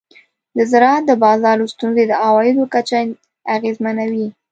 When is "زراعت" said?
0.71-1.03